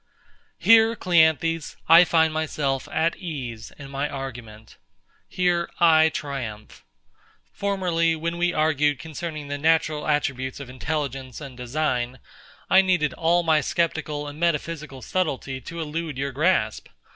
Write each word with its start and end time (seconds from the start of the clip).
Here, 0.57 0.95
CLEANTHES, 0.95 1.77
I 1.87 2.05
find 2.05 2.33
myself 2.33 2.87
at 2.91 3.15
ease 3.17 3.71
in 3.77 3.91
my 3.91 4.09
argument. 4.09 4.77
Here 5.29 5.69
I 5.79 6.09
triumph. 6.09 6.83
Formerly, 7.53 8.15
when 8.15 8.39
we 8.39 8.51
argued 8.51 8.97
concerning 8.97 9.47
the 9.47 9.59
natural 9.59 10.07
attributes 10.07 10.59
of 10.59 10.71
intelligence 10.71 11.39
and 11.39 11.55
design, 11.55 12.17
I 12.67 12.81
needed 12.81 13.13
all 13.13 13.43
my 13.43 13.61
sceptical 13.61 14.27
and 14.27 14.39
metaphysical 14.39 15.03
subtlety 15.03 15.61
to 15.61 15.79
elude 15.79 16.17
your 16.17 16.31
grasp. 16.31 16.87